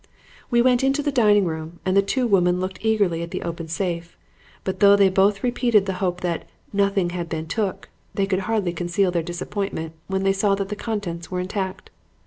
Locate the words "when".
10.07-10.23